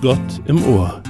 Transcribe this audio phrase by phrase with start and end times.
[0.00, 1.02] Gott im Ohr.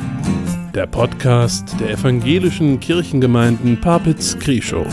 [0.74, 4.85] Der Podcast der evangelischen Kirchengemeinden Papitz-Krieschow.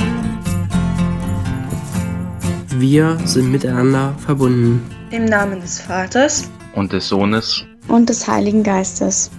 [2.76, 4.86] Wir sind miteinander verbunden.
[5.10, 9.32] Im Namen des Vaters und des Sohnes und des Heiligen Geistes.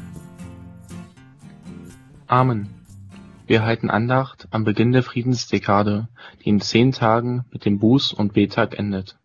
[2.27, 2.69] Amen.
[3.47, 6.09] Wir halten Andacht am Beginn der Friedensdekade,
[6.45, 9.18] die in zehn Tagen mit dem Buß- und Betag endet.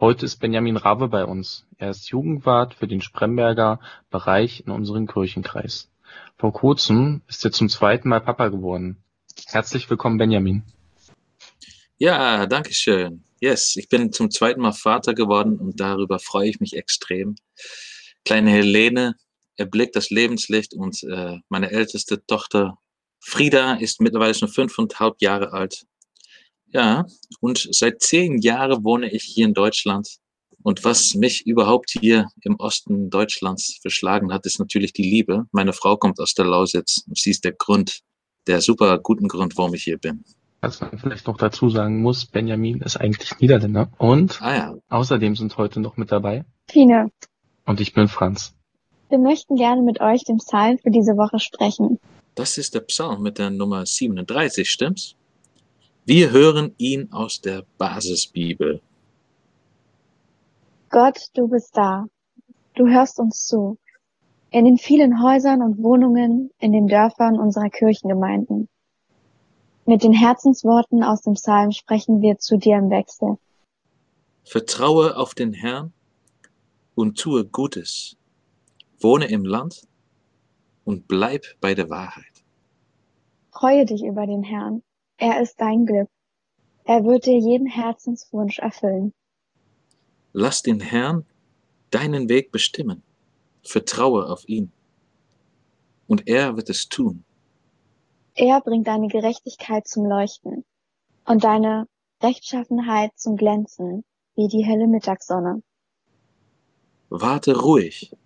[0.00, 1.66] Heute ist Benjamin Rabe bei uns.
[1.76, 5.90] Er ist Jugendwart für den Spremberger Bereich in unserem Kirchenkreis.
[6.38, 9.04] Vor kurzem ist er zum zweiten Mal Papa geworden.
[9.48, 10.62] Herzlich willkommen, Benjamin.
[11.98, 13.24] Ja, danke schön.
[13.40, 17.34] Yes, ich bin zum zweiten Mal Vater geworden und darüber freue ich mich extrem.
[18.24, 19.16] Kleine Helene
[19.56, 22.78] erblickt das Lebenslicht und äh, meine älteste Tochter
[23.18, 25.84] Frieda ist mittlerweile schon fünfeinhalb Jahre alt.
[26.72, 27.06] Ja,
[27.40, 30.18] und seit zehn Jahren wohne ich hier in Deutschland.
[30.62, 35.46] Und was mich überhaupt hier im Osten Deutschlands verschlagen hat, ist natürlich die Liebe.
[35.52, 38.00] Meine Frau kommt aus der Lausitz und sie ist der Grund,
[38.46, 40.22] der super guten Grund, warum ich hier bin.
[40.60, 43.90] Was man vielleicht noch dazu sagen muss, Benjamin ist eigentlich Niederländer.
[43.96, 44.74] Und ah ja.
[44.90, 47.10] außerdem sind heute noch mit dabei Fine.
[47.66, 48.54] Und ich bin Franz.
[49.08, 51.98] Wir möchten gerne mit euch den Psalm für diese Woche sprechen.
[52.36, 55.16] Das ist der Psalm mit der Nummer 37, stimmt's?
[56.06, 58.80] Wir hören ihn aus der Basisbibel.
[60.88, 62.06] Gott, du bist da.
[62.74, 63.78] Du hörst uns zu.
[64.50, 68.68] In den vielen Häusern und Wohnungen, in den Dörfern unserer Kirchengemeinden.
[69.84, 73.36] Mit den Herzensworten aus dem Psalm sprechen wir zu dir im Wechsel.
[74.44, 75.92] Vertraue auf den Herrn
[76.94, 78.16] und tue Gutes.
[79.00, 79.86] Wohne im Land
[80.84, 82.24] und bleib bei der Wahrheit.
[83.52, 84.82] Freue dich über den Herrn
[85.20, 86.08] er ist dein Glück.
[86.84, 89.12] Er wird dir jeden Herzenswunsch erfüllen.
[90.32, 91.26] Lass den Herrn
[91.90, 93.02] deinen Weg bestimmen.
[93.62, 94.72] Vertraue auf ihn.
[96.06, 97.24] Und er wird es tun.
[98.34, 100.64] Er bringt deine Gerechtigkeit zum Leuchten
[101.26, 101.86] und deine
[102.22, 104.04] Rechtschaffenheit zum Glänzen
[104.36, 105.62] wie die helle Mittagssonne.
[107.10, 108.16] Warte ruhig,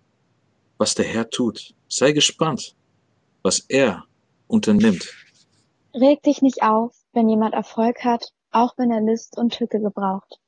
[0.77, 1.75] was der Herr tut.
[1.89, 2.75] Sei gespannt,
[3.41, 4.05] was er
[4.47, 5.24] unternimmt.
[5.95, 10.39] Reg dich nicht auf, wenn jemand Erfolg hat, auch wenn er List und Tücke gebraucht.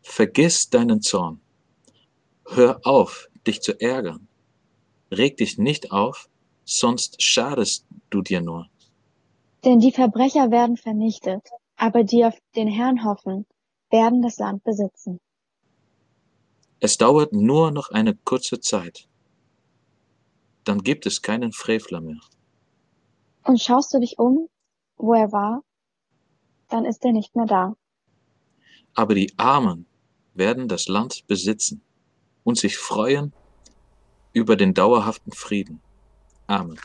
[0.00, 1.42] Vergiss deinen Zorn.
[2.46, 4.26] Hör auf, dich zu ärgern.
[5.10, 6.30] Reg dich nicht auf,
[6.64, 8.68] sonst schadest du dir nur.
[9.64, 11.46] Denn die Verbrecher werden vernichtet,
[11.76, 13.44] aber die auf den Herrn hoffen,
[13.90, 15.20] werden das Land besitzen.
[16.78, 19.06] Es dauert nur noch eine kurze Zeit.
[20.64, 22.20] Dann gibt es keinen Frevler mehr.
[23.44, 24.48] Und schaust du dich um,
[25.00, 25.62] wo er war,
[26.68, 27.74] dann ist er nicht mehr da.
[28.94, 29.86] Aber die Armen
[30.34, 31.82] werden das Land besitzen
[32.44, 33.32] und sich freuen
[34.32, 35.80] über den dauerhaften Frieden.
[36.46, 36.78] Amen.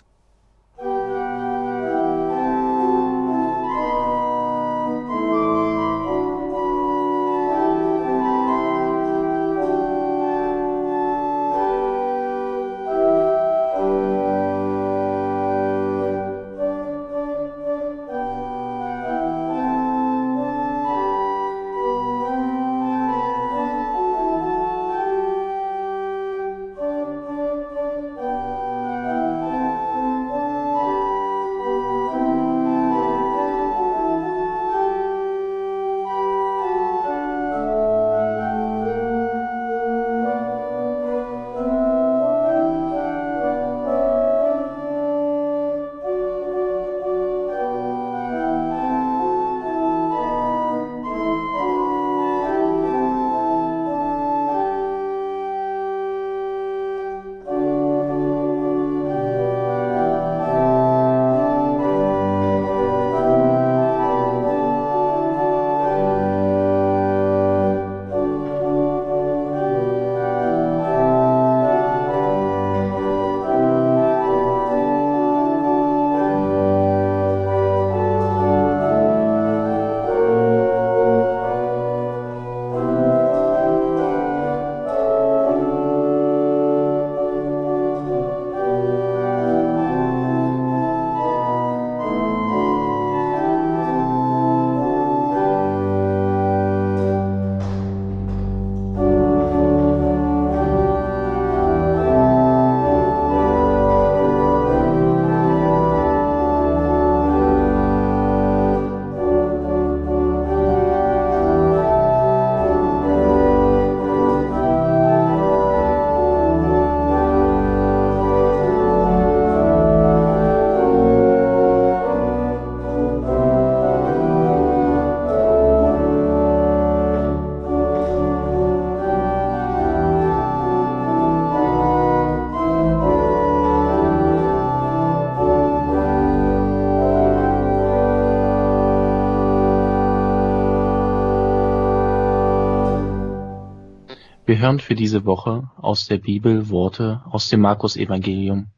[144.66, 148.72] Hören für diese Woche aus der Bibel Worte aus dem Markus-Evangelium.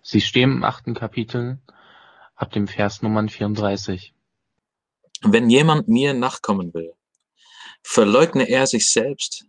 [0.00, 1.58] Sie stehen im achten Kapitel
[2.36, 4.14] ab dem Vers Nummer 34.
[5.22, 6.92] Wenn jemand mir nachkommen will,
[7.82, 9.46] verleugne er sich selbst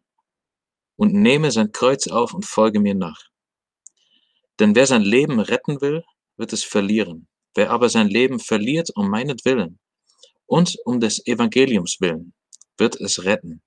[0.95, 3.29] und nehme sein Kreuz auf und folge mir nach.
[4.59, 6.03] Denn wer sein Leben retten will,
[6.37, 7.27] wird es verlieren.
[7.53, 9.77] Wer aber sein Leben verliert um meinetwillen
[10.47, 12.33] und um des Evangeliums willen,
[12.79, 13.61] wird es retten.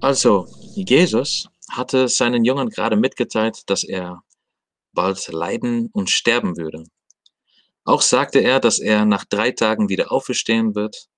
[0.00, 0.46] Also,
[0.76, 4.22] Jesus hatte seinen Jüngern gerade mitgeteilt, dass er
[4.92, 6.84] bald leiden und sterben würde.
[7.84, 11.08] Auch sagte er, dass er nach drei Tagen wieder auferstehen wird.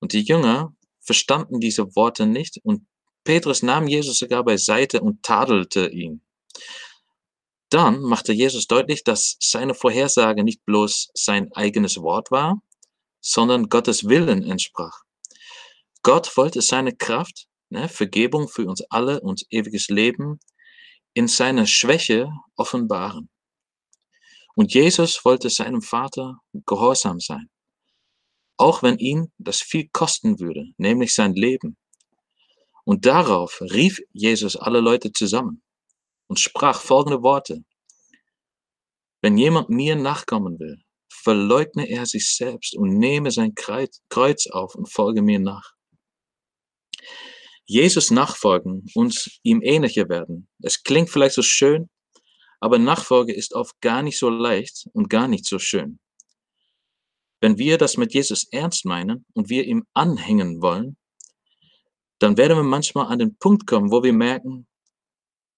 [0.00, 2.86] Und die Jünger verstanden diese Worte nicht und
[3.24, 6.22] Petrus nahm Jesus sogar beiseite und tadelte ihn.
[7.68, 12.62] Dann machte Jesus deutlich, dass seine Vorhersage nicht bloß sein eigenes Wort war,
[13.20, 15.02] sondern Gottes Willen entsprach.
[16.02, 20.40] Gott wollte seine Kraft, ne, Vergebung für uns alle und ewiges Leben
[21.14, 23.28] in seiner Schwäche offenbaren.
[24.54, 27.48] Und Jesus wollte seinem Vater gehorsam sein,
[28.56, 31.76] auch wenn ihn das viel kosten würde, nämlich sein Leben.
[32.84, 35.62] Und darauf rief Jesus alle Leute zusammen
[36.26, 37.64] und sprach folgende Worte.
[39.20, 40.78] Wenn jemand mir nachkommen will,
[41.08, 45.77] verleugne er sich selbst und nehme sein Kreuz auf und folge mir nach.
[47.68, 50.48] Jesus nachfolgen und ihm ähnlicher werden.
[50.62, 51.90] Es klingt vielleicht so schön,
[52.60, 56.00] aber Nachfolge ist oft gar nicht so leicht und gar nicht so schön.
[57.42, 60.96] Wenn wir das mit Jesus ernst meinen und wir ihm anhängen wollen,
[62.18, 64.66] dann werden wir manchmal an den Punkt kommen, wo wir merken,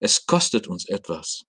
[0.00, 1.44] es kostet uns etwas.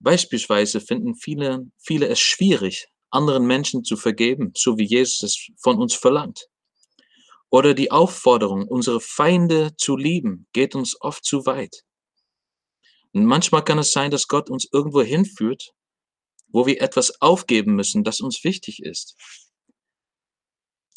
[0.00, 5.78] Beispielsweise finden viele, viele es schwierig, anderen Menschen zu vergeben, so wie Jesus es von
[5.78, 6.48] uns verlangt.
[7.54, 11.84] Oder die Aufforderung, unsere Feinde zu lieben, geht uns oft zu weit.
[13.12, 15.70] Und manchmal kann es sein, dass Gott uns irgendwo hinführt,
[16.48, 19.14] wo wir etwas aufgeben müssen, das uns wichtig ist.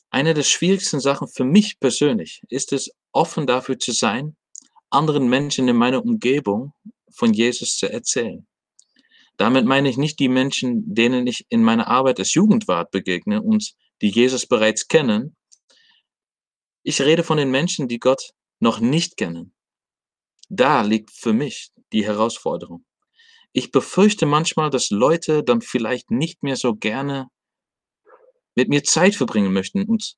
[0.09, 4.36] Eine der schwierigsten Sachen für mich persönlich ist es, offen dafür zu sein,
[4.89, 6.74] anderen Menschen in meiner Umgebung
[7.12, 8.48] von Jesus zu erzählen.
[9.38, 13.75] Damit meine ich nicht die Menschen, denen ich in meiner Arbeit als Jugendwart begegne und
[14.01, 15.37] die Jesus bereits kennen.
[16.89, 18.31] Ich rede von den Menschen, die Gott
[18.62, 19.54] noch nicht kennen.
[20.48, 22.86] Da liegt für mich die Herausforderung.
[23.51, 27.28] Ich befürchte manchmal, dass Leute dann vielleicht nicht mehr so gerne
[28.56, 30.16] mit mir Zeit verbringen möchten und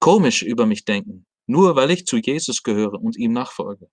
[0.00, 3.90] komisch über mich denken, nur weil ich zu Jesus gehöre und ihm nachfolge.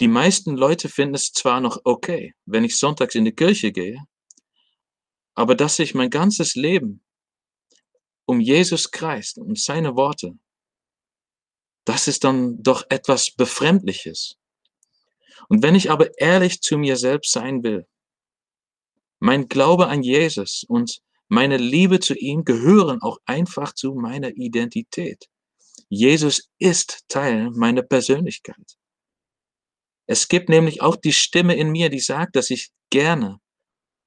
[0.00, 3.98] Die meisten Leute finden es zwar noch okay, wenn ich sonntags in die Kirche gehe,
[5.34, 7.02] aber dass ich mein ganzes Leben
[8.26, 10.36] um Jesus kreist und seine Worte,
[11.84, 14.36] das ist dann doch etwas Befremdliches.
[15.48, 17.86] Und wenn ich aber ehrlich zu mir selbst sein will,
[19.20, 25.28] mein Glaube an Jesus und meine Liebe zu ihm gehören auch einfach zu meiner Identität.
[25.88, 28.76] Jesus ist Teil meiner Persönlichkeit.
[30.06, 33.40] Es gibt nämlich auch die Stimme in mir, die sagt, dass ich gerne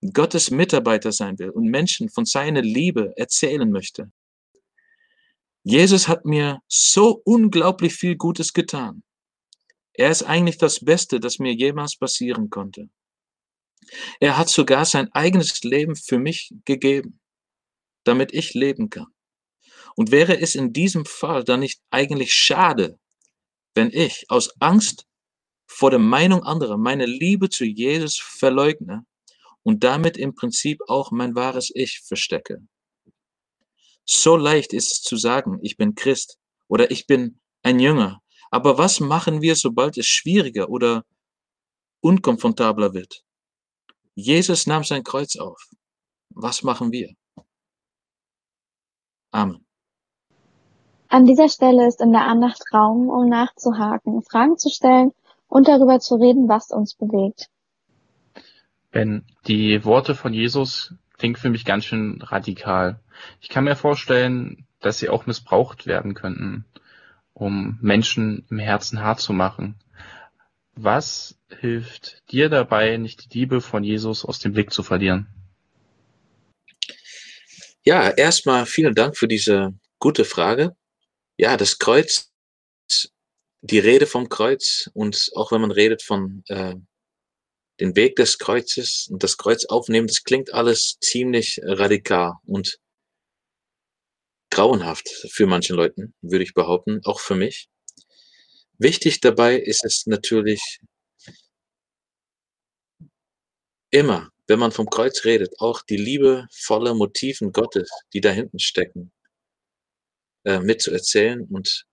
[0.01, 4.12] Gottes Mitarbeiter sein will und Menschen von seiner Liebe erzählen möchte.
[5.63, 9.03] Jesus hat mir so unglaublich viel Gutes getan.
[9.94, 12.89] Er ist eigentlich das Beste, das mir jemals passieren konnte.
[14.22, 17.20] Er hat sogar sein eigenes Leben für mich gegeben,
[18.06, 19.08] damit ich leben kann.
[19.96, 22.98] Und wäre es in diesem Fall dann nicht eigentlich schade,
[23.75, 25.06] wenn ich aus Angst
[25.68, 29.06] vor der Meinung anderer meine Liebe zu Jesus verleugne
[29.63, 32.59] und damit im Prinzip auch mein wahres Ich verstecke?
[34.05, 36.37] So leicht ist es zu sagen, ich bin Christ
[36.67, 41.03] oder ich bin ein Jünger aber was machen wir, sobald es schwieriger oder
[42.01, 43.23] unkomfortabler wird?
[44.15, 45.69] Jesus nahm sein Kreuz auf.
[46.31, 47.13] Was machen wir?
[49.31, 49.65] Amen.
[51.09, 55.11] An dieser Stelle ist in der Andacht Raum, um nachzuhaken, Fragen zu stellen
[55.47, 57.49] und darüber zu reden, was uns bewegt.
[58.91, 63.00] Ben, die Worte von Jesus klingen für mich ganz schön radikal.
[63.41, 66.65] Ich kann mir vorstellen, dass sie auch missbraucht werden könnten
[67.39, 69.75] um Menschen im Herzen hart zu machen.
[70.74, 75.27] Was hilft dir dabei, nicht die Liebe von Jesus aus dem Blick zu verlieren?
[77.84, 80.75] Ja, erstmal vielen Dank für diese gute Frage.
[81.38, 82.31] Ja, das Kreuz,
[83.62, 86.75] die Rede vom Kreuz und auch wenn man redet von äh,
[87.79, 92.33] den Weg des Kreuzes und das Kreuz aufnehmen, das klingt alles ziemlich radikal.
[92.45, 92.79] Und
[94.51, 97.69] grauenhaft für manche Leuten, würde ich behaupten, auch für mich.
[98.77, 100.79] Wichtig dabei ist es natürlich
[103.91, 109.12] immer, wenn man vom Kreuz redet, auch die liebevolle Motiven Gottes, die da hinten stecken,
[110.45, 111.86] äh, mitzuerzählen und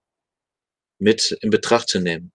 [0.99, 2.33] mit in Betracht zu nehmen.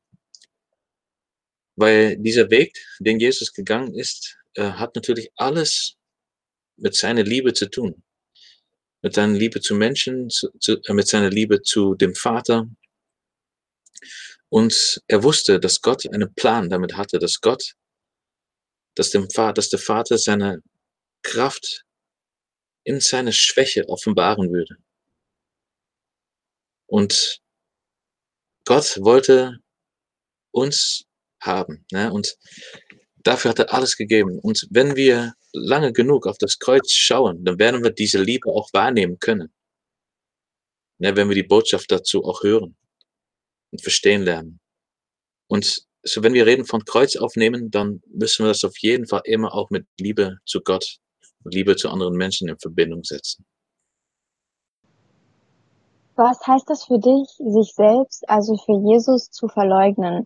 [1.76, 5.96] Weil dieser Weg, den Jesus gegangen ist, äh, hat natürlich alles
[6.78, 8.04] mit seiner Liebe zu tun.
[9.02, 12.68] Mit seiner Liebe zu Menschen, zu, zu, äh, mit seiner Liebe zu dem Vater.
[14.50, 17.74] Und er wusste, dass Gott einen Plan damit hatte, dass Gott,
[18.96, 20.62] dass, dem dass der Vater seine
[21.24, 21.86] Kraft
[22.84, 24.76] in seine Schwäche offenbaren würde.
[26.88, 27.42] Und
[28.66, 29.60] Gott wollte
[30.52, 31.06] uns
[31.42, 31.86] haben.
[31.92, 32.12] Ne?
[32.12, 32.38] Und
[33.24, 34.40] dafür hat er alles gegeben.
[34.40, 38.70] Und wenn wir lange genug auf das Kreuz schauen, dann werden wir diese Liebe auch
[38.74, 39.54] wahrnehmen können.
[41.00, 41.16] Ne?
[41.16, 42.76] Wenn wir die Botschaft dazu auch hören
[43.72, 44.60] und verstehen lernen.
[45.48, 49.22] Und so wenn wir reden von Kreuz aufnehmen, dann müssen wir das auf jeden Fall
[49.26, 50.98] immer auch mit Liebe zu Gott,
[51.44, 53.46] Liebe zu anderen Menschen in Verbindung setzen.
[56.16, 60.26] Was heißt das für dich, sich selbst, also für Jesus zu verleugnen?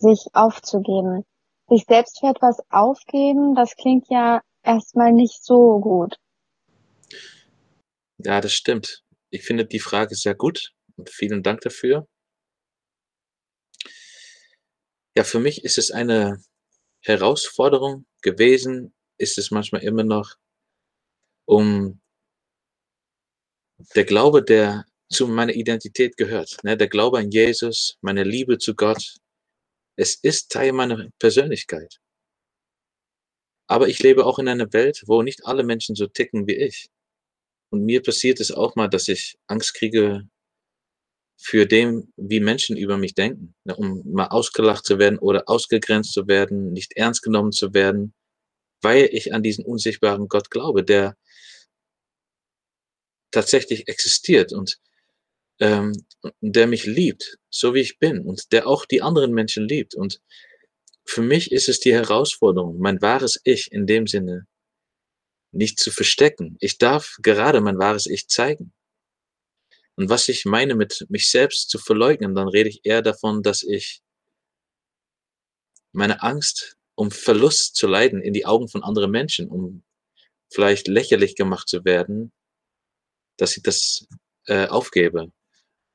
[0.00, 1.24] Sich aufzugeben.
[1.68, 6.16] Sich selbst für etwas aufgeben, das klingt ja erstmal nicht so gut.
[8.18, 9.02] Ja, das stimmt.
[9.30, 12.06] Ich finde die Frage sehr gut und vielen Dank dafür.
[15.16, 16.42] Ja, für mich ist es eine
[17.00, 20.34] Herausforderung gewesen, ist es manchmal immer noch,
[21.44, 22.00] um
[23.94, 28.74] der Glaube, der zu meiner Identität gehört, ne, der Glaube an Jesus, meine Liebe zu
[28.74, 29.16] Gott,
[29.98, 31.98] es ist Teil meiner Persönlichkeit.
[33.66, 36.88] Aber ich lebe auch in einer Welt, wo nicht alle Menschen so ticken wie ich.
[37.70, 40.28] Und mir passiert es auch mal, dass ich Angst kriege
[41.36, 46.28] für dem, wie Menschen über mich denken, um mal ausgelacht zu werden oder ausgegrenzt zu
[46.28, 48.14] werden, nicht ernst genommen zu werden,
[48.80, 51.16] weil ich an diesen unsichtbaren Gott glaube, der
[53.32, 54.78] tatsächlich existiert und
[55.60, 55.92] ähm,
[56.40, 59.94] der mich liebt, so wie ich bin und der auch die anderen Menschen liebt.
[59.94, 60.20] Und
[61.04, 64.46] für mich ist es die Herausforderung, mein wahres Ich in dem Sinne
[65.52, 66.56] nicht zu verstecken.
[66.60, 68.72] Ich darf gerade mein wahres Ich zeigen.
[69.96, 73.62] Und was ich meine mit mich selbst zu verleugnen, dann rede ich eher davon, dass
[73.62, 74.00] ich
[75.92, 79.84] meine Angst um Verlust zu leiden in die Augen von anderen Menschen, um
[80.50, 82.32] vielleicht lächerlich gemacht zu werden,
[83.36, 84.06] dass ich das
[84.46, 85.32] äh, aufgebe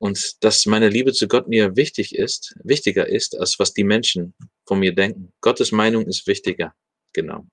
[0.04, 4.34] und dass meine Liebe zu Gott mir wichtig ist, wichtiger ist, als was die Menschen
[4.66, 5.32] von mir denken.
[5.40, 6.74] Gottes Meinung ist wichtiger.
[7.14, 7.46] Genau.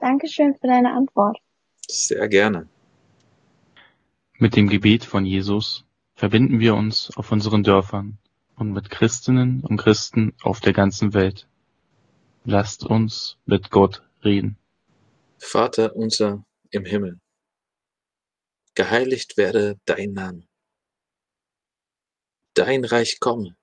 [0.00, 1.38] Dankeschön für deine Antwort.
[1.88, 2.68] Sehr gerne.
[4.38, 5.84] Mit dem Gebet von Jesus
[6.16, 8.18] verbinden wir uns auf unseren Dörfern
[8.56, 11.46] und mit Christinnen und Christen auf der ganzen Welt.
[12.42, 14.58] Lasst uns mit Gott reden.
[15.38, 17.20] Vater unser im Himmel,
[18.74, 20.47] geheiligt werde dein Name
[22.58, 23.56] Dein Reich komme,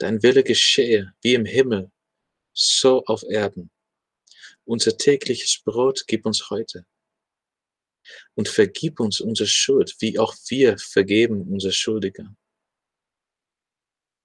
[0.00, 1.92] dein Wille geschehe, wie im Himmel,
[2.52, 3.70] so auf Erden.
[4.64, 6.84] Unser tägliches Brot gib uns heute.
[8.34, 12.34] Und vergib uns unsere Schuld, wie auch wir vergeben unser Schuldiger.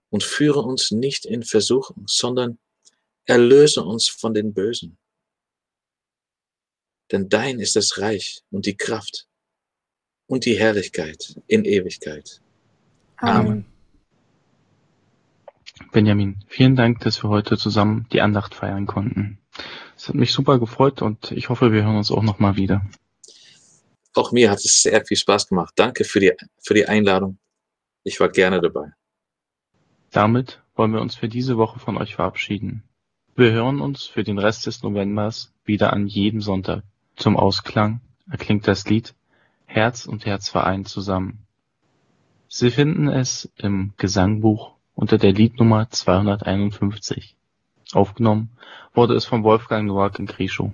[0.10, 2.58] Und führe uns nicht in Versuchung, sondern
[3.26, 4.98] erlöse uns von den Bösen.
[7.12, 9.28] Denn dein ist das Reich und die Kraft
[10.26, 12.42] und die Herrlichkeit in Ewigkeit.
[13.24, 13.66] Amen.
[15.94, 19.38] Benjamin, vielen Dank, dass wir heute zusammen die Andacht feiern konnten.
[19.96, 22.86] Es hat mich super gefreut und ich hoffe, wir hören uns auch nochmal wieder.
[24.14, 25.72] Auch mir hat es sehr viel Spaß gemacht.
[25.78, 27.38] Danke für die, für die Einladung.
[28.04, 28.92] Ich war gerne dabei.
[30.12, 32.84] Damit wollen wir uns für diese Woche von euch verabschieden.
[33.38, 36.84] Wir hören uns für den Rest des Novembers wieder an jedem Sonntag.
[37.16, 39.16] Zum Ausklang erklingt das Lied
[39.66, 41.48] Herz und Herz vereint zusammen.
[42.56, 47.36] Sie finden es im Gesangbuch unter der Liednummer 251.
[47.94, 48.52] Aufgenommen
[48.94, 50.72] wurde es von Wolfgang Noack in Krischow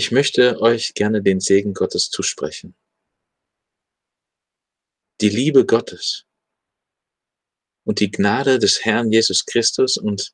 [0.00, 2.74] Ich möchte euch gerne den Segen Gottes zusprechen.
[5.20, 6.24] Die Liebe Gottes
[7.84, 10.32] und die Gnade des Herrn Jesus Christus und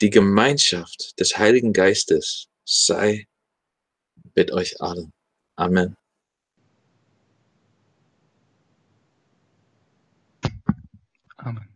[0.00, 3.26] die Gemeinschaft des Heiligen Geistes sei
[4.34, 5.12] mit euch allen.
[5.56, 5.94] Amen.
[11.36, 11.68] Amen.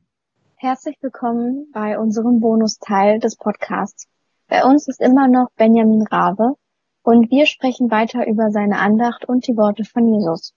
[0.57, 4.07] Herzlich willkommen bei unserem Bonusteil des Podcasts.
[4.47, 6.57] Bei uns ist immer noch Benjamin Rabe
[7.05, 10.55] und wir sprechen weiter über seine Andacht und die Worte von Jesus.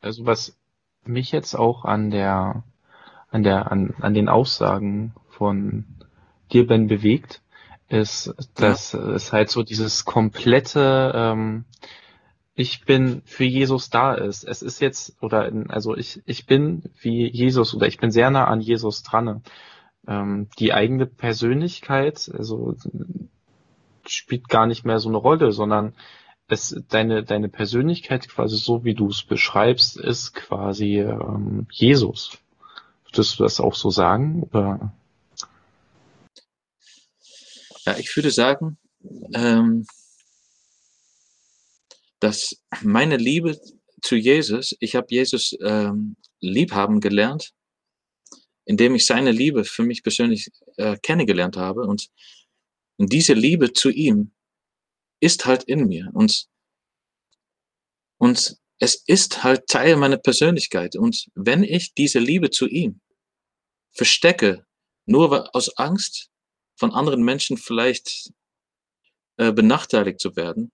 [0.00, 0.56] Also was
[1.04, 2.62] mich jetzt auch an der
[3.30, 5.84] an der an, an den Aussagen von
[6.52, 7.42] dir Ben bewegt,
[7.88, 9.00] ist, dass ja.
[9.10, 11.64] es halt so dieses komplette ähm,
[12.54, 14.42] ich bin für Jesus da ist.
[14.42, 18.46] Es ist jetzt, oder also ich, ich bin wie Jesus oder ich bin sehr nah
[18.46, 19.42] an Jesus dran.
[20.08, 22.74] Ähm, die eigene Persönlichkeit, also
[24.10, 25.94] spielt gar nicht mehr so eine Rolle, sondern
[26.48, 32.38] es, deine, deine Persönlichkeit quasi so, wie du es beschreibst, ist quasi ähm, Jesus.
[33.04, 34.44] Würdest du das auch so sagen?
[34.44, 34.92] Oder?
[37.84, 38.78] Ja, ich würde sagen,
[39.34, 39.86] ähm,
[42.20, 43.58] dass meine Liebe
[44.02, 47.52] zu Jesus, ich habe Jesus ähm, lieb haben gelernt,
[48.64, 51.82] indem ich seine Liebe für mich persönlich äh, kennengelernt habe.
[51.82, 52.10] Und,
[52.96, 54.32] und diese Liebe zu ihm
[55.20, 56.10] ist halt in mir.
[56.12, 56.46] Und,
[58.18, 60.96] und es ist halt Teil meiner Persönlichkeit.
[60.96, 63.00] Und wenn ich diese Liebe zu ihm
[63.92, 64.66] verstecke,
[65.06, 66.30] nur aus Angst
[66.76, 68.32] von anderen Menschen vielleicht
[69.38, 70.72] äh, benachteiligt zu werden,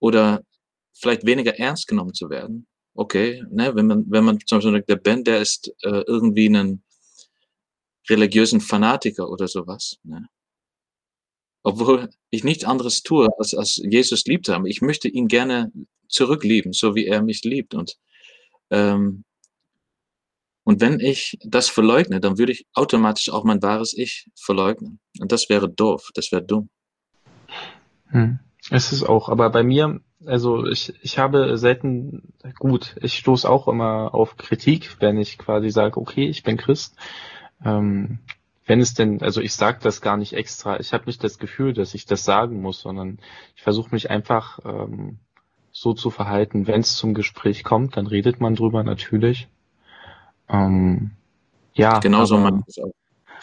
[0.00, 0.44] oder
[0.94, 2.66] vielleicht weniger ernst genommen zu werden.
[2.94, 6.46] Okay, ne, wenn man, wenn man zum Beispiel sagt, der Ben, der ist äh, irgendwie
[6.46, 6.82] einen
[8.08, 9.98] religiösen Fanatiker oder sowas.
[10.02, 10.26] Ne?
[11.62, 14.66] Obwohl ich nichts anderes tue, als, als Jesus liebt haben.
[14.66, 15.72] Ich möchte ihn gerne
[16.08, 17.74] zurücklieben, so wie er mich liebt.
[17.74, 17.96] Und,
[18.70, 19.24] ähm,
[20.64, 25.00] und wenn ich das verleugne, dann würde ich automatisch auch mein wahres Ich verleugnen.
[25.18, 26.68] Und das wäre doof, das wäre dumm.
[28.08, 28.38] Hm.
[28.70, 33.68] Es ist auch, aber bei mir, also ich, ich habe selten, gut, ich stoße auch
[33.68, 36.96] immer auf Kritik, wenn ich quasi sage, okay, ich bin Christ.
[37.64, 38.18] Ähm,
[38.68, 41.72] wenn es denn, also ich sage das gar nicht extra, ich habe nicht das Gefühl,
[41.72, 43.18] dass ich das sagen muss, sondern
[43.56, 45.18] ich versuche mich einfach ähm,
[45.72, 49.48] so zu verhalten, wenn es zum Gespräch kommt, dann redet man drüber natürlich.
[50.50, 51.12] Ähm,
[51.72, 52.92] ja, genau so man auch.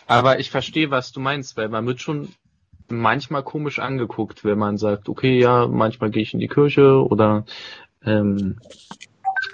[0.08, 2.30] Aber ich verstehe, was du meinst, weil man wird schon
[2.88, 7.46] manchmal komisch angeguckt, wenn man sagt, okay, ja, manchmal gehe ich in die Kirche oder
[8.06, 8.60] ähm,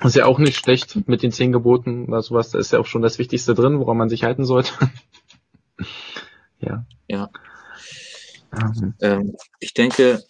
[0.03, 2.49] ist ja auch nicht schlecht mit den zehn Geboten oder sowas.
[2.49, 4.73] Da ist ja auch schon das Wichtigste drin, woran man sich halten sollte.
[6.61, 6.85] Ja.
[7.07, 7.29] Ja.
[8.53, 8.93] Ähm.
[9.01, 10.23] Ähm, ich denke,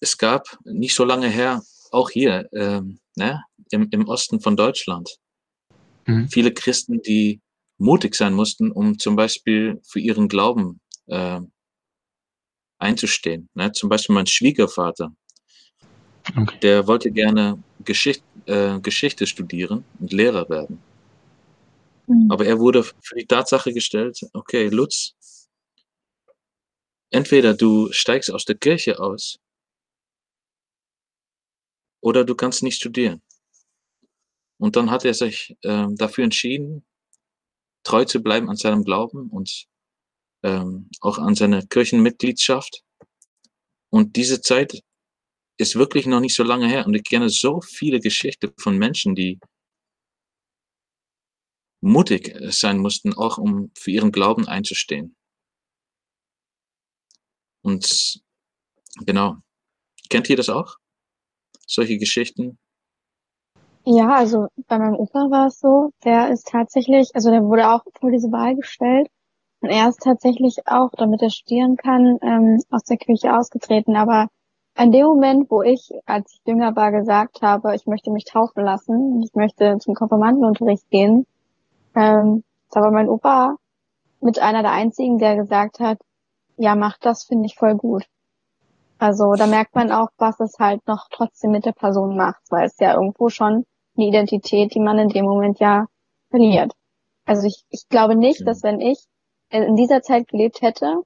[0.00, 5.10] es gab nicht so lange her, auch hier, ähm, ne, im, im Osten von Deutschland,
[6.06, 6.28] mhm.
[6.28, 7.40] viele Christen, die
[7.78, 11.40] mutig sein mussten, um zum Beispiel für ihren Glauben äh,
[12.78, 13.48] einzustehen.
[13.54, 13.72] Ne?
[13.72, 15.12] Zum Beispiel mein Schwiegervater,
[16.36, 16.58] okay.
[16.62, 20.80] der wollte gerne Geschicht, äh, Geschichte studieren und Lehrer werden.
[22.06, 22.30] Mhm.
[22.30, 25.14] Aber er wurde für die Tatsache gestellt, okay, Lutz,
[27.10, 29.38] entweder du steigst aus der Kirche aus
[32.00, 33.22] oder du kannst nicht studieren.
[34.58, 36.84] Und dann hat er sich äh, dafür entschieden,
[37.84, 39.66] treu zu bleiben an seinem Glauben und
[40.42, 42.82] ähm, auch an seine Kirchenmitgliedschaft.
[43.90, 44.82] Und diese Zeit
[45.58, 46.86] ist wirklich noch nicht so lange her.
[46.86, 49.38] Und ich kenne so viele Geschichten von Menschen, die
[51.82, 55.16] mutig sein mussten, auch um für ihren Glauben einzustehen.
[57.62, 58.20] Und
[59.04, 59.36] genau.
[60.08, 60.76] Kennt ihr das auch?
[61.66, 62.58] Solche Geschichten?
[63.84, 67.82] Ja, also bei meinem Opa war es so, der ist tatsächlich, also der wurde auch
[67.98, 69.08] vor diese Wahl gestellt
[69.60, 73.96] und er ist tatsächlich auch, damit er studieren kann, ähm, aus der Kirche ausgetreten.
[73.96, 74.28] Aber
[74.78, 78.64] in dem Moment, wo ich, als ich jünger war, gesagt habe, ich möchte mich taufen
[78.64, 81.26] lassen, ich möchte zum Konfirmandenunterricht gehen,
[81.94, 83.56] ähm, da war mein Opa
[84.20, 85.98] mit einer der einzigen, der gesagt hat,
[86.56, 88.04] ja, mach das, finde ich voll gut.
[88.98, 92.66] Also da merkt man auch, was es halt noch trotzdem mit der Person macht, weil
[92.66, 93.64] es ja irgendwo schon
[93.96, 95.86] eine Identität, die man in dem Moment ja
[96.30, 96.72] verliert.
[97.24, 98.98] Also ich, ich glaube nicht, dass wenn ich
[99.50, 101.02] in dieser Zeit gelebt hätte,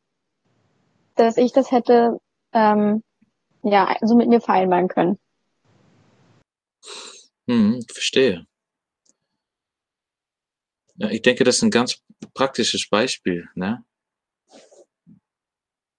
[1.14, 2.18] dass ich das hätte
[2.52, 3.02] ähm,
[3.62, 5.18] ja so mit mir vereinbaren können.
[7.48, 8.46] Hm, verstehe.
[10.98, 12.02] Ja, ich denke, das ist ein ganz
[12.34, 13.84] praktisches Beispiel, ne?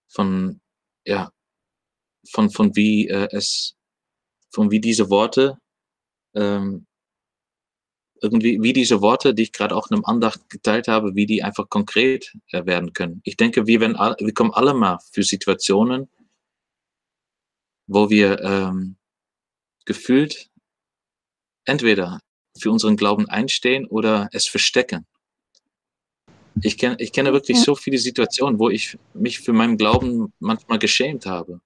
[0.09, 0.61] Von,
[1.05, 1.31] ja,
[2.31, 3.75] von, von wie äh, es,
[4.51, 5.59] von wie diese Worte,
[6.33, 6.87] ähm,
[8.21, 11.43] irgendwie, wie diese Worte, die ich gerade auch in einem Andacht geteilt habe, wie die
[11.43, 13.21] einfach konkret äh, werden können.
[13.23, 16.09] Ich denke, wir, werden wir kommen alle mal für Situationen,
[17.85, 18.97] wo wir ähm,
[19.85, 20.49] gefühlt
[21.65, 22.19] entweder
[22.57, 25.05] für unseren Glauben einstehen oder es verstecken.
[26.61, 30.79] Ich, kenn, ich kenne wirklich so viele Situationen, wo ich mich für meinen Glauben manchmal
[30.79, 31.61] geschämt habe.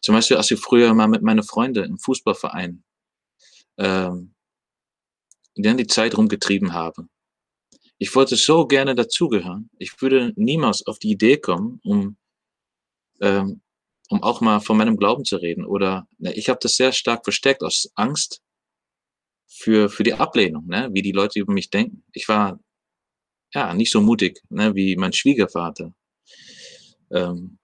[0.00, 2.82] Zum Beispiel, als ich früher mal mit meinen Freunden im Fußballverein
[3.78, 4.34] ähm,
[5.56, 7.08] dann die Zeit rumgetrieben habe.
[7.98, 9.68] Ich wollte so gerne dazugehören.
[9.78, 12.16] Ich würde niemals auf die Idee kommen, um,
[13.20, 13.60] ähm,
[14.08, 15.66] um auch mal von meinem Glauben zu reden.
[15.66, 18.40] Oder ne, ich habe das sehr stark versteckt aus Angst
[19.50, 20.88] für, für die Ablehnung, ne?
[20.92, 22.04] wie die Leute über mich denken.
[22.12, 22.60] Ich war
[23.52, 25.92] ja, nicht so mutig ne, wie mein Schwiegervater.
[27.10, 27.58] Ähm,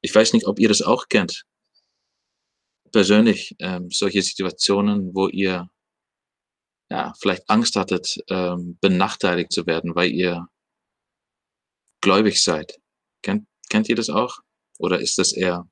[0.00, 1.44] ich weiß nicht, ob ihr das auch kennt.
[2.92, 5.68] Persönlich, ähm, solche Situationen, wo ihr
[6.88, 10.46] ja, vielleicht Angst hattet, ähm, benachteiligt zu werden, weil ihr
[12.00, 12.78] gläubig seid.
[13.22, 14.38] Kennt, kennt ihr das auch?
[14.78, 15.68] Oder ist das eher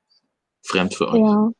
[0.67, 1.21] fremd für euch?
[1.21, 1.51] Ja.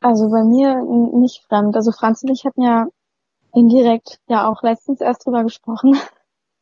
[0.00, 0.82] Also bei mir
[1.18, 1.76] nicht fremd.
[1.76, 2.86] Also Franz und ich hatten ja
[3.54, 5.96] indirekt ja auch letztens erst drüber gesprochen,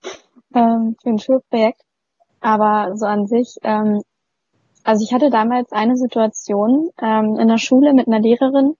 [0.55, 1.81] ähm, für ein Schulprojekt.
[2.41, 4.03] Aber so an sich, ähm,
[4.85, 8.77] also ich hatte damals eine Situation ähm, in der Schule mit einer Lehrerin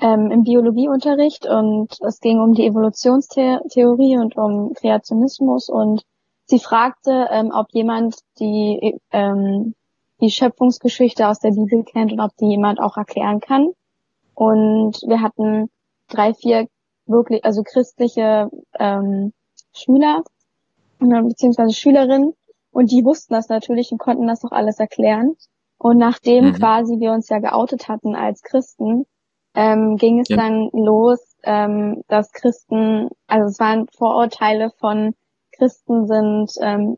[0.00, 6.02] ähm, im Biologieunterricht und es ging um die Evolutionstheorie und um Kreationismus und
[6.44, 9.74] sie fragte, ähm, ob jemand die, ähm,
[10.22, 13.72] die Schöpfungsgeschichte aus der Bibel kennt und ob die jemand auch erklären kann.
[14.34, 15.68] Und wir hatten
[16.08, 16.68] drei, vier
[17.06, 19.32] wirklich, also christliche ähm,
[19.74, 20.22] Schüler
[20.98, 22.32] beziehungsweise Schülerinnen
[22.70, 25.34] und die wussten das natürlich und konnten das auch alles erklären.
[25.78, 26.52] Und nachdem mhm.
[26.54, 29.04] quasi wir uns ja geoutet hatten als Christen,
[29.54, 30.36] ähm, ging es ja.
[30.36, 35.14] dann los, ähm, dass Christen, also es waren Vorurteile von
[35.50, 36.96] Christen sind ähm,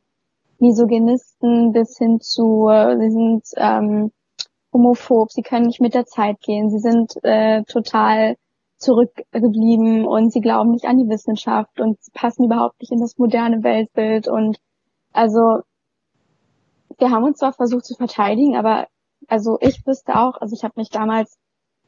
[0.65, 4.13] Misogynisten bis hin zu, äh, sie sind ähm,
[4.73, 8.37] homophob, sie können nicht mit der Zeit gehen, sie sind äh, total
[8.79, 13.63] zurückgeblieben und sie glauben nicht an die Wissenschaft und passen überhaupt nicht in das moderne
[13.63, 14.59] Weltbild und
[15.13, 15.61] also
[16.99, 18.87] wir haben uns zwar versucht zu verteidigen, aber
[19.29, 21.37] also ich wüsste auch, also ich habe mich damals,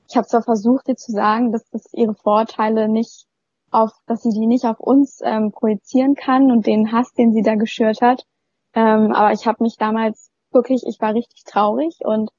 [0.09, 3.27] ich habe zwar versucht, ihr zu sagen, dass das ihre Vorteile nicht
[3.71, 7.43] auf, dass sie die nicht auf uns ähm, projizieren kann und den Hass, den sie
[7.43, 8.25] da geschürt hat.
[8.77, 12.31] Ähm, aber ich habe mich damals wirklich, ich war richtig traurig und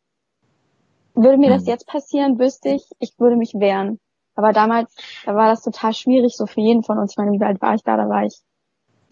[1.15, 1.69] würde mir das mhm.
[1.69, 3.99] jetzt passieren, wüsste ich, ich würde mich wehren.
[4.35, 4.95] Aber damals,
[5.25, 7.13] da war das total schwierig, so für jeden von uns.
[7.13, 7.97] Ich meine, wie alt war ich da?
[7.97, 8.39] Da war ich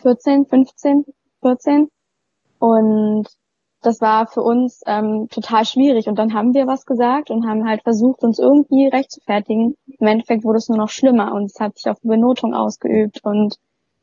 [0.03, 1.05] 14, 15,
[1.41, 1.89] 14.
[2.59, 3.27] Und
[3.81, 6.07] das war für uns ähm, total schwierig.
[6.07, 9.75] Und dann haben wir was gesagt und haben halt versucht, uns irgendwie recht zu fertigen.
[9.87, 13.21] Im Endeffekt wurde es nur noch schlimmer und es hat sich auf Benotung ausgeübt.
[13.23, 13.57] Und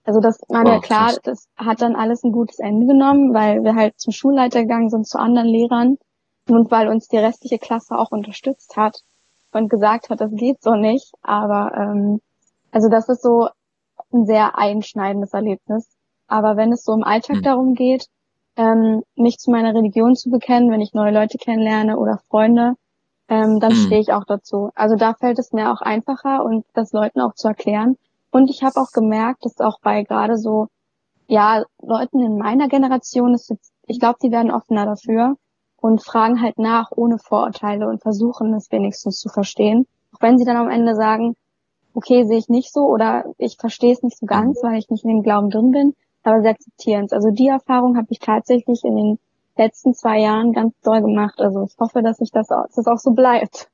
[0.05, 3.75] also das, meine, oh, klar, das hat dann alles ein gutes Ende genommen, weil wir
[3.75, 5.97] halt zum Schulleiter gegangen sind, zu anderen Lehrern
[6.49, 9.01] und weil uns die restliche Klasse auch unterstützt hat
[9.53, 11.13] und gesagt hat, das geht so nicht.
[11.23, 12.21] Aber ähm,
[12.73, 13.49] also das ist so
[14.13, 15.89] ein sehr einschneidendes Erlebnis.
[16.27, 17.43] Aber wenn es so im Alltag mhm.
[17.43, 18.07] darum geht,
[18.57, 22.75] ähm, mich zu meiner Religion zu bekennen, wenn ich neue Leute kennenlerne oder Freunde,
[23.29, 23.87] ähm, dann mhm.
[23.87, 24.71] stehe ich auch dazu.
[24.75, 27.97] Also da fällt es mir auch einfacher und das Leuten auch zu erklären.
[28.33, 30.69] Und ich habe auch gemerkt, dass auch bei gerade so,
[31.29, 35.37] ja, Leuten in meiner Generation ist jetzt, ich glaube, die werden offener dafür
[35.77, 39.87] und fragen halt nach ohne Vorurteile und versuchen es wenigstens zu verstehen.
[40.15, 41.37] Auch wenn sie dann am Ende sagen,
[41.93, 45.05] okay, sehe ich nicht so oder ich verstehe es nicht so ganz, weil ich nicht
[45.05, 47.13] in dem Glauben drin bin, aber sie akzeptieren es.
[47.13, 49.19] Also die Erfahrung habe ich tatsächlich in den
[49.59, 51.39] letzten zwei Jahren ganz doll gemacht.
[51.39, 53.69] Also ich hoffe, dass ich das, dass das auch so bleibt.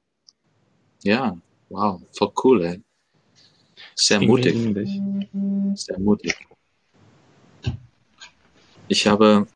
[1.04, 1.36] Ja,
[1.68, 2.82] wow, voll cool, ey.
[4.00, 4.54] Sehr mutig.
[5.74, 6.34] Sehr mutig.
[8.86, 9.46] Ich habe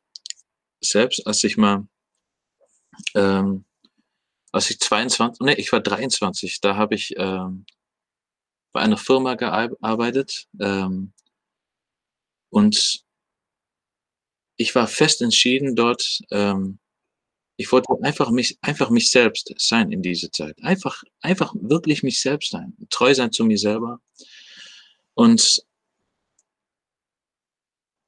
[0.80, 1.86] selbst, als ich mal
[3.14, 3.64] ähm,
[4.52, 7.64] als ich 22, nee, ich war 23, da habe ich ähm,
[8.72, 11.12] bei einer Firma gearbeitet ähm,
[12.50, 13.04] und
[14.56, 16.78] ich war fest entschieden dort, ähm,
[17.62, 20.60] ich wollte einfach mich, einfach mich selbst sein in dieser Zeit.
[20.62, 24.00] Einfach, einfach wirklich mich selbst sein, treu sein zu mir selber.
[25.14, 25.64] Und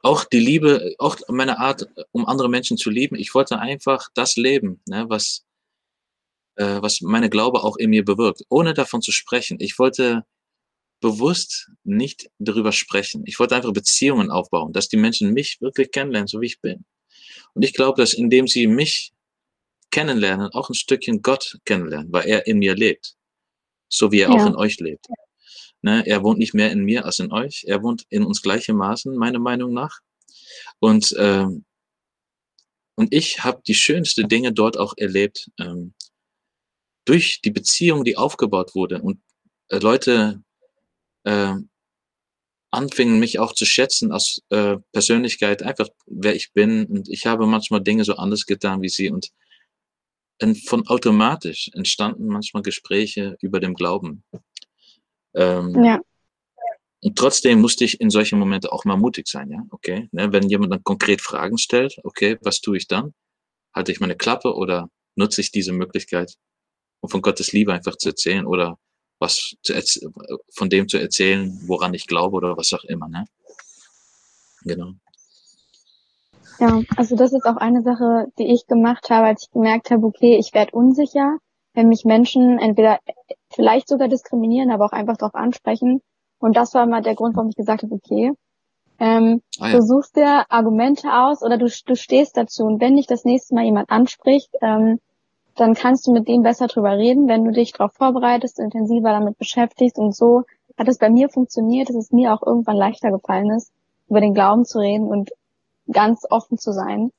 [0.03, 3.15] auch die Liebe, auch meine Art, um andere Menschen zu lieben.
[3.15, 5.45] Ich wollte einfach das leben, ne, was,
[6.57, 9.59] äh, was meine Glaube auch in mir bewirkt, ohne davon zu sprechen.
[9.61, 10.27] Ich wollte
[11.01, 13.23] bewusst nicht darüber sprechen.
[13.27, 16.85] Ich wollte einfach Beziehungen aufbauen, dass die Menschen mich wirklich kennenlernen, so wie ich bin.
[17.55, 19.14] Und ich glaube, dass indem sie mich
[19.95, 23.15] kennenlernen, auch ein Stückchen Gott kennenlernen, weil er in mir lebt.
[23.89, 24.35] So wie er Ja.
[24.35, 25.07] auch in euch lebt.
[25.83, 26.05] Ne?
[26.05, 27.63] Er wohnt nicht mehr in mir als in euch.
[27.69, 30.01] Er wohnt in uns gleichermaßen, meiner Meinung nach.
[30.81, 31.65] Und, ähm,
[32.97, 35.95] und ich habe die schönsten Dinge dort auch erlebt, ähm,
[37.05, 39.01] durch die Beziehung, die aufgebaut wurde.
[39.01, 39.21] Und
[39.69, 40.43] äh, Leute
[41.23, 41.55] äh,
[42.73, 46.87] anfingen, mich auch zu schätzen als äh, Persönlichkeit, einfach wer ich bin.
[46.87, 49.11] Und ich habe manchmal Dinge so anders getan wie sie.
[49.11, 49.33] Und, und
[50.67, 54.25] von automatisch entstanden manchmal Gespräche über dem Glauben.
[55.35, 56.01] Ähm, Ja,
[57.05, 60.09] und trotzdem musste ich in solchen Momenten auch mal mutig sein, ja, okay.
[60.11, 63.13] Ne, wenn jemand dann konkret Fragen stellt, okay, was tue ich dann?
[63.75, 66.33] Halte ich meine Klappe oder nutze ich diese Möglichkeit,
[67.01, 68.79] um von Gottes Liebe einfach zu erzählen oder
[69.19, 69.75] was zu
[70.55, 73.27] von dem zu erzählen, woran ich glaube oder was auch immer, ne?
[74.63, 74.95] Genau.
[76.59, 76.81] Ja.
[76.97, 80.37] Also das ist auch eine Sache, die ich gemacht habe, als ich gemerkt habe, okay,
[80.37, 81.39] ich werde unsicher,
[81.75, 82.99] wenn mich Menschen entweder
[83.51, 86.01] vielleicht sogar diskriminieren, aber auch einfach darauf ansprechen.
[86.39, 88.33] Und das war mal der Grund, warum ich gesagt habe, okay,
[88.99, 92.65] ähm, Ah du ja, suchst dir Argumente aus oder du, du stehst dazu.
[92.65, 95.01] Und wenn dich das nächste Mal jemand anspricht, ähm,
[95.57, 99.39] dann kannst du mit dem besser drüber reden, wenn du dich darauf vorbereitest, intensiver damit
[99.39, 99.99] beschäftigst.
[99.99, 100.43] Und so
[100.77, 103.73] hat es bei mir funktioniert, dass es mir auch irgendwann leichter gefallen ist,
[104.09, 105.31] über den Glauben zu reden und
[105.91, 107.11] ganz offen zu sein.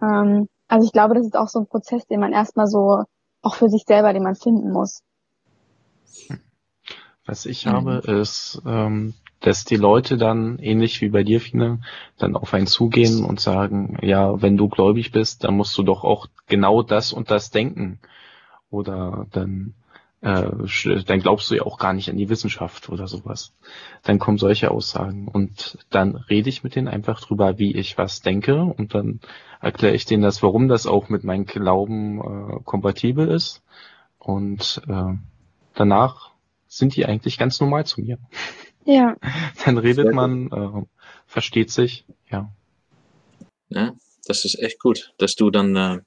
[0.00, 3.04] Ähm, also ich glaube, das ist auch so ein Prozess, den man erstmal so
[3.42, 5.02] auch für sich selber, den man finden muss.
[7.24, 7.72] Was ich Mhm.
[7.72, 11.80] habe, ist, ähm, dass die Leute dann, ähnlich wie bei dir, Fine,
[12.18, 16.04] dann auf einen zugehen und sagen, ja, wenn du gläubig bist, dann musst du doch
[16.04, 18.00] auch genau das und das denken.
[18.70, 19.74] Oder dann,
[20.22, 23.52] äh, dann glaubst du ja auch gar nicht an die Wissenschaft oder sowas.
[24.02, 28.22] Dann kommen solche Aussagen und dann rede ich mit denen einfach drüber, wie ich was
[28.22, 29.20] denke und dann
[29.60, 33.62] erkläre ich denen das, warum das auch mit meinem Glauben äh, kompatibel ist
[34.18, 35.14] und äh,
[35.74, 36.30] danach
[36.68, 38.18] sind die eigentlich ganz normal zu mir.
[38.84, 39.16] Ja,
[39.64, 40.86] Dann redet man, äh,
[41.26, 42.50] versteht sich, ja.
[43.68, 43.96] ne?
[44.24, 45.98] Das ist echt gut, dass du dann äh,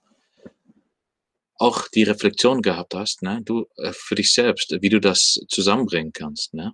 [1.58, 3.42] auch die Reflexion gehabt hast, ne?
[3.44, 6.74] Du äh, für dich selbst, wie du das zusammenbringen kannst, ne?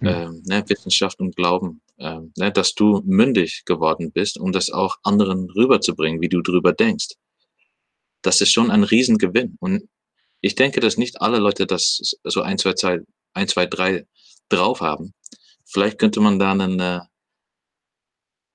[0.00, 0.08] Hm.
[0.08, 4.96] ähm, ne, Wissenschaft und Glauben, ähm, ne, dass du mündig geworden bist, um das auch
[5.02, 7.14] anderen rüberzubringen, wie du drüber denkst.
[8.22, 9.56] Das ist schon ein Riesengewinn.
[9.60, 9.88] Und
[10.40, 14.06] ich denke, dass nicht alle Leute das so ein, zwei, Zeit, ein, zwei, drei
[14.48, 15.14] drauf haben.
[15.64, 17.00] Vielleicht könnte man da einen, äh,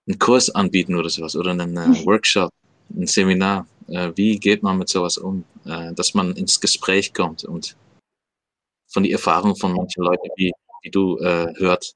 [0.07, 2.51] einen Kurs anbieten oder sowas oder einen äh, Workshop,
[2.89, 3.67] ein Seminar.
[3.91, 5.43] Äh, wie geht man mit sowas um?
[5.65, 7.75] Äh, dass man ins Gespräch kommt und
[8.87, 10.51] von die Erfahrung von manchen Leuten, wie,
[10.81, 11.95] wie du äh, hört,